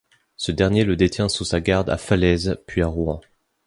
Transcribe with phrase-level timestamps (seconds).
[0.35, 3.21] Ce dernier le détient sous sa garde à Falaise puis à Rouen.